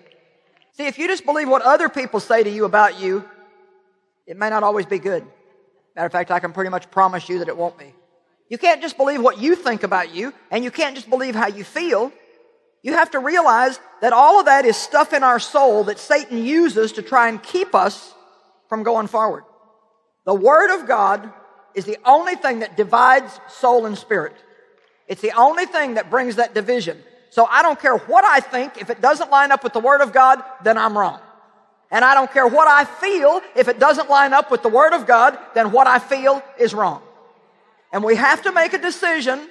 See, 0.72 0.86
if 0.86 0.98
you 0.98 1.06
just 1.06 1.26
believe 1.26 1.48
what 1.48 1.62
other 1.62 1.88
people 1.88 2.20
say 2.20 2.42
to 2.42 2.50
you 2.50 2.64
about 2.64 2.98
you, 2.98 3.28
it 4.26 4.36
may 4.36 4.50
not 4.50 4.62
always 4.62 4.86
be 4.86 4.98
good. 4.98 5.26
Matter 5.94 6.06
of 6.06 6.12
fact, 6.12 6.30
I 6.30 6.40
can 6.40 6.52
pretty 6.52 6.70
much 6.70 6.90
promise 6.90 7.28
you 7.28 7.40
that 7.40 7.48
it 7.48 7.56
won't 7.56 7.76
be. 7.76 7.92
You 8.50 8.58
can't 8.58 8.82
just 8.82 8.96
believe 8.96 9.22
what 9.22 9.38
you 9.38 9.54
think 9.54 9.84
about 9.84 10.12
you, 10.12 10.34
and 10.50 10.64
you 10.64 10.72
can't 10.72 10.96
just 10.96 11.08
believe 11.08 11.36
how 11.36 11.46
you 11.46 11.62
feel. 11.62 12.12
You 12.82 12.94
have 12.94 13.12
to 13.12 13.20
realize 13.20 13.78
that 14.00 14.12
all 14.12 14.40
of 14.40 14.46
that 14.46 14.64
is 14.64 14.76
stuff 14.76 15.12
in 15.12 15.22
our 15.22 15.38
soul 15.38 15.84
that 15.84 16.00
Satan 16.00 16.44
uses 16.44 16.92
to 16.92 17.02
try 17.02 17.28
and 17.28 17.40
keep 17.40 17.76
us 17.76 18.12
from 18.68 18.82
going 18.82 19.06
forward. 19.06 19.44
The 20.26 20.34
Word 20.34 20.74
of 20.74 20.88
God 20.88 21.32
is 21.74 21.84
the 21.84 21.98
only 22.04 22.34
thing 22.34 22.58
that 22.58 22.76
divides 22.76 23.38
soul 23.48 23.86
and 23.86 23.96
spirit. 23.96 24.34
It's 25.06 25.22
the 25.22 25.32
only 25.32 25.66
thing 25.66 25.94
that 25.94 26.10
brings 26.10 26.36
that 26.36 26.52
division. 26.52 26.98
So 27.30 27.46
I 27.46 27.62
don't 27.62 27.80
care 27.80 27.96
what 27.96 28.24
I 28.24 28.40
think. 28.40 28.78
If 28.78 28.90
it 28.90 29.00
doesn't 29.00 29.30
line 29.30 29.52
up 29.52 29.62
with 29.62 29.74
the 29.74 29.80
Word 29.80 30.00
of 30.00 30.12
God, 30.12 30.42
then 30.64 30.76
I'm 30.76 30.98
wrong. 30.98 31.20
And 31.92 32.04
I 32.04 32.14
don't 32.14 32.32
care 32.32 32.48
what 32.48 32.66
I 32.66 32.84
feel. 32.84 33.40
If 33.54 33.68
it 33.68 33.78
doesn't 33.78 34.10
line 34.10 34.32
up 34.32 34.50
with 34.50 34.62
the 34.62 34.68
Word 34.68 34.92
of 34.92 35.06
God, 35.06 35.38
then 35.54 35.70
what 35.70 35.86
I 35.86 36.00
feel 36.00 36.42
is 36.58 36.74
wrong. 36.74 37.02
And 37.92 38.04
we 38.04 38.16
have 38.16 38.42
to 38.42 38.52
make 38.52 38.72
a 38.72 38.78
decision 38.78 39.48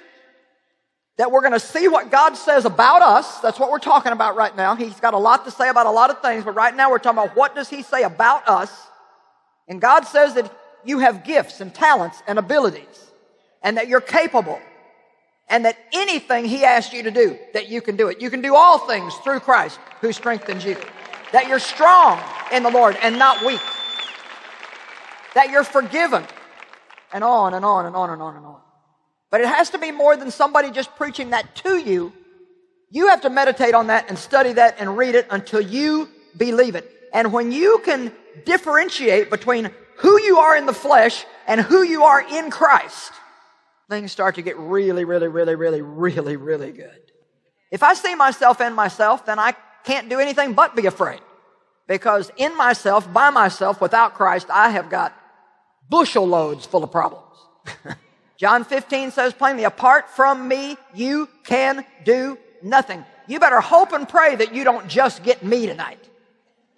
that 1.18 1.30
we're 1.30 1.42
going 1.42 1.52
to 1.52 1.60
see 1.60 1.86
what 1.86 2.10
God 2.10 2.34
says 2.34 2.64
about 2.64 3.02
us. 3.02 3.40
That's 3.40 3.58
what 3.58 3.70
we're 3.70 3.78
talking 3.78 4.12
about 4.12 4.36
right 4.36 4.56
now. 4.56 4.74
He's 4.74 4.98
got 5.00 5.12
a 5.12 5.18
lot 5.18 5.44
to 5.44 5.50
say 5.50 5.68
about 5.68 5.84
a 5.84 5.90
lot 5.90 6.08
of 6.08 6.22
things, 6.22 6.44
but 6.44 6.54
right 6.54 6.74
now 6.74 6.90
we're 6.90 6.98
talking 6.98 7.18
about 7.18 7.36
what 7.36 7.54
does 7.54 7.68
He 7.68 7.82
say 7.82 8.04
about 8.04 8.48
us. 8.48 8.86
And 9.68 9.80
God 9.80 10.06
says 10.06 10.34
that 10.34 10.50
you 10.82 11.00
have 11.00 11.24
gifts 11.24 11.60
and 11.60 11.74
talents 11.74 12.22
and 12.26 12.38
abilities 12.38 13.10
and 13.62 13.76
that 13.76 13.86
you're 13.86 14.00
capable 14.00 14.58
and 15.50 15.66
that 15.66 15.76
anything 15.92 16.46
He 16.46 16.64
asks 16.64 16.94
you 16.94 17.02
to 17.02 17.10
do, 17.10 17.38
that 17.52 17.68
you 17.68 17.82
can 17.82 17.96
do 17.96 18.08
it. 18.08 18.22
You 18.22 18.30
can 18.30 18.40
do 18.40 18.56
all 18.56 18.78
things 18.78 19.14
through 19.16 19.40
Christ 19.40 19.78
who 20.00 20.12
strengthens 20.12 20.64
you. 20.64 20.76
That 21.32 21.48
you're 21.48 21.58
strong 21.58 22.18
in 22.50 22.62
the 22.62 22.70
Lord 22.70 22.96
and 23.02 23.18
not 23.18 23.44
weak. 23.44 23.60
That 25.34 25.50
you're 25.50 25.64
forgiven 25.64 26.24
and 27.12 27.24
on 27.24 27.54
and 27.54 27.64
on 27.64 27.86
and 27.86 27.96
on 27.96 28.10
and 28.10 28.22
on 28.22 28.36
and 28.36 28.44
on. 28.44 28.60
But 29.30 29.40
it 29.40 29.46
has 29.46 29.70
to 29.70 29.78
be 29.78 29.92
more 29.92 30.16
than 30.16 30.30
somebody 30.30 30.70
just 30.70 30.94
preaching 30.96 31.30
that 31.30 31.54
to 31.56 31.78
you. 31.78 32.12
You 32.90 33.08
have 33.08 33.20
to 33.22 33.30
meditate 33.30 33.74
on 33.74 33.86
that 33.86 34.08
and 34.08 34.18
study 34.18 34.54
that 34.54 34.76
and 34.80 34.96
read 34.96 35.14
it 35.14 35.26
until 35.30 35.60
you 35.60 36.08
believe 36.36 36.74
it. 36.74 36.90
And 37.12 37.32
when 37.32 37.52
you 37.52 37.80
can 37.84 38.12
differentiate 38.44 39.30
between 39.30 39.70
who 39.96 40.20
you 40.20 40.38
are 40.38 40.56
in 40.56 40.66
the 40.66 40.72
flesh 40.72 41.24
and 41.46 41.60
who 41.60 41.82
you 41.82 42.04
are 42.04 42.20
in 42.20 42.50
Christ, 42.50 43.12
things 43.88 44.10
start 44.10 44.36
to 44.36 44.42
get 44.42 44.58
really, 44.58 45.04
really, 45.04 45.28
really, 45.28 45.54
really, 45.54 45.82
really, 45.82 46.36
really 46.36 46.72
good. 46.72 47.00
If 47.70 47.82
I 47.82 47.94
see 47.94 48.14
myself 48.14 48.60
in 48.60 48.72
myself, 48.72 49.26
then 49.26 49.38
I 49.38 49.54
can't 49.84 50.08
do 50.08 50.18
anything 50.18 50.54
but 50.54 50.74
be 50.74 50.86
afraid. 50.86 51.20
Because 51.86 52.30
in 52.36 52.56
myself, 52.56 53.12
by 53.12 53.30
myself, 53.30 53.80
without 53.80 54.14
Christ, 54.14 54.46
I 54.50 54.70
have 54.70 54.90
got 54.90 55.12
bushel 55.90 56.26
loads 56.26 56.64
full 56.64 56.84
of 56.84 56.90
problems. 56.90 57.24
John 58.38 58.64
15 58.64 59.10
says 59.10 59.34
plainly, 59.34 59.64
apart 59.64 60.08
from 60.08 60.48
me, 60.48 60.78
you 60.94 61.28
can 61.44 61.84
do 62.04 62.38
nothing. 62.62 63.04
You 63.26 63.38
better 63.38 63.60
hope 63.60 63.92
and 63.92 64.08
pray 64.08 64.36
that 64.36 64.54
you 64.54 64.64
don't 64.64 64.88
just 64.88 65.22
get 65.22 65.44
me 65.44 65.66
tonight. 65.66 66.02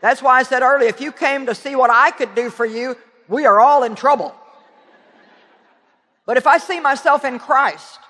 That's 0.00 0.20
why 0.20 0.40
I 0.40 0.42
said 0.42 0.62
earlier, 0.62 0.88
if 0.88 1.00
you 1.00 1.12
came 1.12 1.46
to 1.46 1.54
see 1.54 1.76
what 1.76 1.90
I 1.90 2.10
could 2.10 2.34
do 2.34 2.50
for 2.50 2.66
you, 2.66 2.96
we 3.28 3.46
are 3.46 3.60
all 3.60 3.84
in 3.84 3.94
trouble. 3.94 4.34
But 6.26 6.36
if 6.36 6.46
I 6.46 6.58
see 6.58 6.80
myself 6.80 7.24
in 7.24 7.38
Christ, 7.38 8.00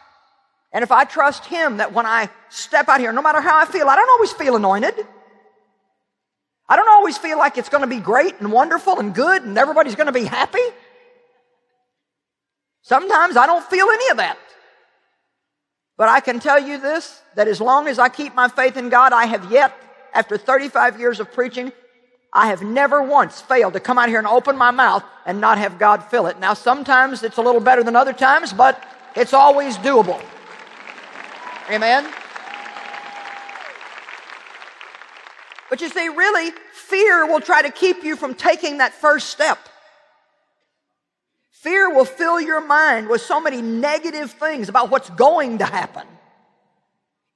and 0.72 0.82
if 0.82 0.90
I 0.90 1.04
trust 1.04 1.44
Him 1.44 1.76
that 1.76 1.92
when 1.92 2.06
I 2.06 2.30
step 2.48 2.88
out 2.88 3.00
here, 3.00 3.12
no 3.12 3.20
matter 3.20 3.42
how 3.42 3.58
I 3.58 3.66
feel, 3.66 3.88
I 3.88 3.96
don't 3.96 4.08
always 4.08 4.32
feel 4.32 4.56
anointed. 4.56 4.94
I 6.68 6.76
don't 6.76 6.88
always 6.88 7.18
feel 7.18 7.38
like 7.38 7.58
it's 7.58 7.68
going 7.68 7.82
to 7.82 7.86
be 7.86 8.00
great 8.00 8.40
and 8.40 8.50
wonderful 8.50 8.98
and 8.98 9.14
good 9.14 9.42
and 9.42 9.58
everybody's 9.58 9.94
going 9.94 10.06
to 10.06 10.12
be 10.12 10.24
happy. 10.24 10.64
Sometimes 12.82 13.36
I 13.36 13.46
don't 13.46 13.64
feel 13.64 13.86
any 13.88 14.10
of 14.10 14.16
that. 14.18 14.38
But 15.96 16.08
I 16.08 16.20
can 16.20 16.40
tell 16.40 16.58
you 16.58 16.80
this, 16.80 17.22
that 17.36 17.48
as 17.48 17.60
long 17.60 17.86
as 17.86 17.98
I 17.98 18.08
keep 18.08 18.34
my 18.34 18.48
faith 18.48 18.76
in 18.76 18.88
God, 18.88 19.12
I 19.12 19.26
have 19.26 19.50
yet, 19.50 19.72
after 20.12 20.36
35 20.36 20.98
years 20.98 21.20
of 21.20 21.32
preaching, 21.32 21.72
I 22.32 22.46
have 22.46 22.62
never 22.62 23.02
once 23.02 23.40
failed 23.40 23.74
to 23.74 23.80
come 23.80 23.98
out 23.98 24.08
here 24.08 24.18
and 24.18 24.26
open 24.26 24.56
my 24.56 24.70
mouth 24.70 25.04
and 25.26 25.40
not 25.40 25.58
have 25.58 25.78
God 25.78 26.02
fill 26.04 26.26
it. 26.26 26.40
Now 26.40 26.54
sometimes 26.54 27.22
it's 27.22 27.36
a 27.36 27.42
little 27.42 27.60
better 27.60 27.82
than 27.82 27.94
other 27.94 28.12
times, 28.12 28.52
but 28.52 28.82
it's 29.14 29.34
always 29.34 29.76
doable. 29.78 30.20
Amen? 31.70 32.10
But 35.68 35.80
you 35.80 35.88
see, 35.88 36.08
really, 36.08 36.50
fear 36.72 37.26
will 37.26 37.40
try 37.40 37.62
to 37.62 37.70
keep 37.70 38.02
you 38.02 38.16
from 38.16 38.34
taking 38.34 38.78
that 38.78 38.92
first 38.92 39.28
step. 39.28 39.58
Fear 41.62 41.94
will 41.94 42.04
fill 42.04 42.40
your 42.40 42.60
mind 42.60 43.08
with 43.08 43.20
so 43.20 43.40
many 43.40 43.62
negative 43.62 44.32
things 44.32 44.68
about 44.68 44.90
what's 44.90 45.08
going 45.10 45.58
to 45.58 45.64
happen. 45.64 46.04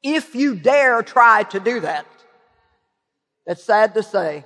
If 0.02 0.34
you 0.34 0.56
dare 0.56 1.00
try 1.04 1.44
to 1.44 1.60
do 1.60 1.78
that, 1.80 2.06
it's 3.46 3.62
sad 3.62 3.94
to 3.94 4.02
say, 4.02 4.44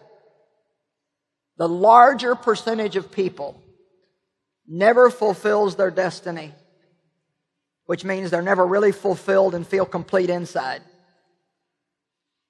the 1.57 1.67
larger 1.67 2.35
percentage 2.35 2.97
of 2.97 3.11
people 3.11 3.59
never 4.69 5.09
fulfills 5.09 5.77
their 5.77 5.91
destiny, 5.91 6.53
which 7.87 8.05
means 8.05 8.31
they're 8.31 8.43
never 8.43 8.67
really 8.67 8.93
fulfilled 8.93 9.55
and 9.55 9.67
feel 9.67 9.87
complete 9.87 10.29
inside 10.29 10.83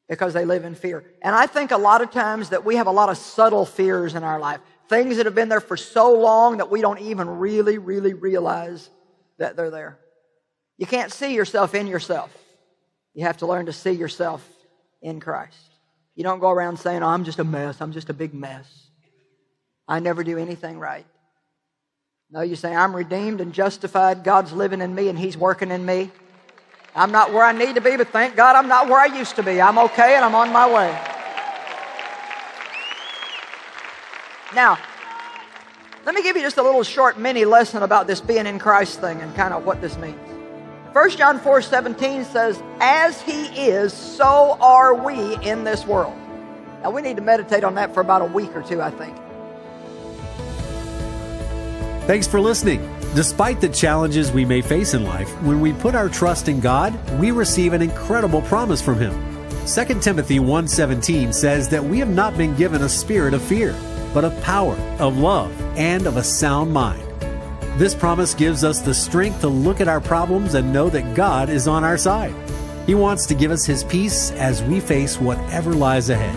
because 0.08 0.34
they 0.34 0.44
live 0.44 0.64
in 0.64 0.75
fear. 0.75 1.04
And 1.22 1.37
I 1.37 1.46
think 1.46 1.70
a 1.70 1.78
lot 1.78 2.02
of 2.02 2.10
times 2.10 2.49
that 2.49 2.64
we 2.64 2.75
have 2.75 2.88
a 2.88 2.92
lot 2.92 3.08
of 3.08 3.16
subtle 3.16 3.66
fears 3.66 4.16
in 4.16 4.25
our 4.25 4.40
life. 4.40 4.58
Things 4.90 5.18
that 5.18 5.26
have 5.26 5.37
been 5.37 5.49
there 5.49 5.61
for 5.61 5.76
so 5.76 6.14
long 6.14 6.56
that 6.56 6.68
we 6.68 6.80
don't 6.80 7.00
even 7.00 7.28
really, 7.38 7.78
really 7.78 8.12
realize 8.12 8.90
that 9.38 9.54
they're 9.54 9.70
there. 9.70 10.00
You 10.78 10.87
can't 10.87 11.12
see 11.12 11.32
yourself 11.32 11.76
in 11.76 11.87
yourself. 11.87 12.37
You 13.14 13.25
have 13.25 13.37
to 13.37 13.47
learn 13.47 13.66
to 13.66 13.73
see 13.73 13.92
yourself 13.92 14.44
in 15.00 15.20
Christ. 15.20 15.70
You 16.16 16.25
don't 16.25 16.40
go 16.40 16.50
around 16.50 16.80
saying, 16.80 17.04
oh, 17.04 17.06
I'm 17.06 17.23
just 17.23 17.38
a 17.38 17.44
mess. 17.44 17.80
I'm 17.80 17.92
just 17.92 18.11
a 18.11 18.12
big 18.12 18.35
mess. 18.35 18.88
I 19.87 20.00
never 20.00 20.25
do 20.25 20.38
anything 20.38 20.76
right. 20.76 21.06
No, 22.28 22.40
you 22.40 22.56
say, 22.56 22.75
I'm 22.75 22.94
redeemed 22.94 23.40
and 23.40 23.52
justified. 23.52 24.25
God's 24.25 24.52
living 24.52 24.80
in 24.80 24.92
me 24.92 25.09
and 25.09 25.16
He's 25.16 25.37
working 25.37 25.70
in 25.70 25.87
me. 25.87 26.11
I'm 26.97 27.12
not 27.12 27.32
where 27.32 27.44
I 27.44 27.52
need 27.52 27.76
to 27.76 27.80
be, 27.80 27.97
but 27.97 28.09
thank 28.09 28.35
God 28.35 28.56
I'm 28.56 28.66
not 28.66 28.88
where 28.88 28.99
I 28.99 29.16
used 29.16 29.37
to 29.37 29.44
be. 29.44 29.61
I'm 29.61 29.78
okay 29.78 30.16
and 30.16 30.25
I'm 30.25 30.35
on 30.35 30.52
my 30.52 30.68
way. 30.68 31.09
Now, 34.54 34.78
let 36.04 36.14
me 36.14 36.23
give 36.23 36.37
you 36.37 36.42
just 36.42 36.59
a 36.59 36.62
little 36.62 36.83
short 36.83 37.19
mini 37.19 37.45
lesson 37.45 37.83
about 37.83 38.07
this 38.07 38.21
being 38.21 38.47
in 38.47 38.59
Christ 38.59 39.00
thing 39.00 39.21
and 39.21 39.35
kind 39.37 39.54
of 39.54 39.64
what 39.64 39.80
this 39.80 39.97
means. 39.99 40.19
1 40.92 41.11
John 41.11 41.38
4 41.38 41.62
17 41.62 42.25
says, 42.25 42.61
As 42.80 43.21
he 43.23 43.47
is, 43.47 43.92
so 43.92 44.59
are 44.61 44.95
we 44.95 45.37
in 45.37 45.62
this 45.62 45.87
world. 45.87 46.16
Now, 46.83 46.90
we 46.90 47.02
need 47.02 47.16
to 47.16 47.23
meditate 47.23 47.62
on 47.62 47.75
that 47.76 47.95
for 47.95 48.00
about 48.00 48.23
a 48.23 48.25
week 48.25 48.50
or 48.57 48.62
two, 48.62 48.80
I 48.80 48.90
think. 48.90 49.16
Thanks 52.07 52.26
for 52.26 52.40
listening. 52.40 52.80
Despite 53.14 53.61
the 53.61 53.69
challenges 53.69 54.33
we 54.33 54.45
may 54.45 54.62
face 54.62 54.95
in 54.95 55.04
life, 55.04 55.30
when 55.42 55.61
we 55.61 55.73
put 55.75 55.95
our 55.95 56.09
trust 56.09 56.49
in 56.49 56.59
God, 56.59 56.92
we 57.21 57.30
receive 57.30 57.73
an 57.73 57.83
incredible 57.83 58.42
promise 58.42 58.80
from 58.80 58.99
him. 58.99 59.12
2 59.66 60.00
Timothy 60.00 60.40
1:17 60.40 61.33
says 61.33 61.69
that 61.69 61.85
we 61.85 61.99
have 61.99 62.09
not 62.09 62.37
been 62.37 62.57
given 62.57 62.83
a 62.83 62.88
spirit 62.88 63.35
of 63.35 63.42
fear, 63.42 63.75
but 64.12 64.24
of 64.24 64.42
power, 64.42 64.74
of 64.98 65.18
love, 65.18 65.52
and 65.76 66.06
of 66.06 66.16
a 66.16 66.24
sound 66.24 66.72
mind. 66.72 67.02
This 67.78 67.94
promise 67.94 68.34
gives 68.34 68.64
us 68.64 68.80
the 68.80 68.94
strength 68.94 69.40
to 69.40 69.48
look 69.48 69.80
at 69.80 69.88
our 69.88 70.00
problems 70.00 70.54
and 70.54 70.72
know 70.72 70.90
that 70.90 71.14
God 71.14 71.48
is 71.48 71.68
on 71.68 71.84
our 71.84 71.96
side. 71.96 72.34
He 72.86 72.94
wants 72.94 73.26
to 73.26 73.34
give 73.34 73.50
us 73.50 73.64
His 73.64 73.84
peace 73.84 74.32
as 74.32 74.62
we 74.64 74.80
face 74.80 75.20
whatever 75.20 75.72
lies 75.72 76.10
ahead. 76.10 76.36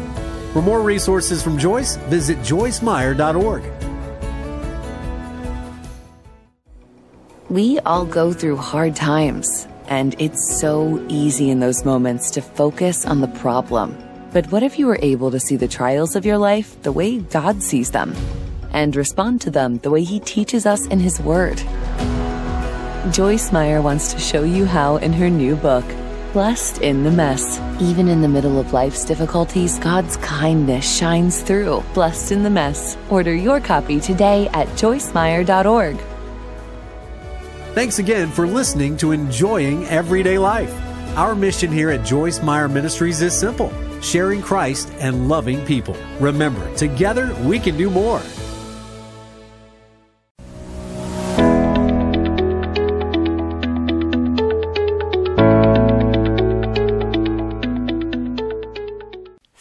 For 0.54 0.62
more 0.62 0.82
resources 0.82 1.42
from 1.42 1.58
Joyce, 1.58 1.96
visit 2.08 2.38
joycemeyer.org. 2.40 3.64
We 7.50 7.80
all 7.80 8.06
go 8.06 8.34
through 8.34 8.58
hard 8.58 8.96
times, 8.96 9.68
and 9.88 10.16
it's 10.20 10.60
so 10.60 11.04
easy 11.10 11.50
in 11.50 11.60
those 11.60 11.86
moments 11.86 12.32
to 12.32 12.42
focus 12.42 13.06
on 13.06 13.22
the 13.22 13.28
problem 13.28 13.98
but 14.34 14.52
what 14.52 14.64
if 14.64 14.80
you 14.80 14.88
were 14.88 14.98
able 15.04 15.30
to 15.30 15.40
see 15.40 15.56
the 15.56 15.68
trials 15.68 16.16
of 16.16 16.26
your 16.26 16.40
life 16.40 16.82
the 16.82 16.92
way 16.92 17.20
God 17.20 17.62
sees 17.62 17.92
them 17.92 18.16
and 18.72 18.96
respond 18.96 19.42
to 19.42 19.52
them 19.52 19.78
the 19.78 19.92
way 19.92 20.04
He 20.04 20.20
teaches 20.20 20.66
us 20.66 20.88
in 20.88 21.00
His 21.00 21.22
Word? 21.22 21.62
Joyce 23.12 23.52
Meyer 23.52 23.82
wants 23.82 24.12
to 24.12 24.20
show 24.20 24.44
you 24.44 24.66
how 24.66 24.98
in 24.98 25.14
her 25.14 25.30
new 25.30 25.56
book, 25.56 25.86
Blessed 26.34 26.80
in 26.82 27.04
the 27.04 27.12
Mess. 27.12 27.60
Even 27.80 28.08
in 28.08 28.22
the 28.22 28.28
middle 28.28 28.60
of 28.60 28.74
life's 28.74 29.06
difficulties, 29.06 29.78
God's 29.78 30.18
kindness 30.18 30.98
shines 30.98 31.44
through. 31.44 31.84
Blessed 31.94 32.32
in 32.32 32.42
the 32.42 32.50
Mess. 32.50 32.98
Order 33.12 33.36
your 33.36 33.60
copy 33.60 34.00
today 34.00 34.48
at 34.54 34.68
joycemeyer.org. 34.70 35.98
Thanks 37.76 38.00
again 38.00 38.32
for 38.32 38.48
listening 38.48 38.98
to 38.98 39.12
Enjoying 39.12 39.86
Everyday 39.86 40.40
Life. 40.40 40.74
Our 41.18 41.36
mission 41.36 41.72
here 41.72 41.92
at 41.92 42.04
Joyce 42.04 42.42
Meyer 42.42 42.68
Ministries 42.68 43.22
is 43.22 43.38
simple 43.38 43.72
sharing 44.04 44.42
Christ, 44.42 44.92
and 45.00 45.28
loving 45.28 45.66
people. 45.66 45.96
Remember, 46.20 46.76
together 46.76 47.34
we 47.42 47.58
can 47.58 47.78
do 47.78 47.90
more. 47.90 48.22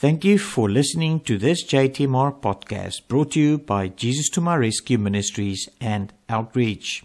Thank 0.02 0.24
you 0.24 0.36
for 0.36 0.68
listening 0.68 1.20
to 1.20 1.38
this 1.38 1.64
JTMR 1.64 2.40
podcast 2.40 3.06
brought 3.06 3.30
to 3.32 3.40
you 3.40 3.58
by 3.58 3.86
Jesus 3.86 4.28
to 4.30 4.40
My 4.40 4.56
Rescue 4.56 4.98
Ministries 4.98 5.68
and 5.80 6.12
Outreach. 6.28 7.04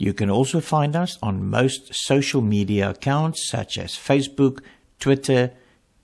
You 0.02 0.16
can 0.16 0.32
also 0.32 0.62
find 0.62 0.96
us 0.96 1.20
on 1.22 1.48
most 1.48 1.94
social 1.94 2.42
media 2.42 2.90
accounts 2.90 3.48
such 3.48 3.78
as 3.78 3.92
Facebook, 3.92 4.62
Twitter, 5.00 5.52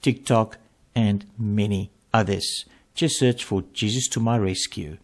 TikTok, 0.03 0.59
and 0.93 1.25
many 1.35 1.89
others. 2.13 2.65
Just 2.93 3.17
search 3.17 3.43
for 3.43 3.63
Jesus 3.73 4.07
to 4.09 4.19
My 4.19 4.37
Rescue. 4.37 4.97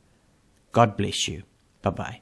God 0.73 0.95
bless 0.95 1.27
you. 1.27 1.41
Bye 1.81 1.89
bye. 1.89 2.21